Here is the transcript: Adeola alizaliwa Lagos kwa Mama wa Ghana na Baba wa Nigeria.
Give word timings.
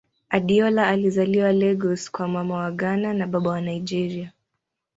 Adeola 0.29 0.87
alizaliwa 0.87 1.51
Lagos 1.53 2.11
kwa 2.11 2.27
Mama 2.27 2.55
wa 2.57 2.71
Ghana 2.71 3.13
na 3.13 3.27
Baba 3.27 3.51
wa 3.51 3.61
Nigeria. 3.61 4.31